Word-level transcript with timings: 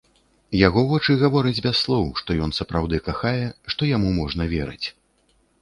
Яго 0.67 0.81
вочы 0.91 1.15
гавораць 1.23 1.61
без 1.67 1.75
слоў, 1.85 2.09
што 2.21 2.37
ён 2.45 2.53
сапраўды 2.61 3.03
кахае, 3.09 3.45
што 3.75 3.81
яму 3.95 4.09
можна 4.21 4.53
верыць. 4.57 4.83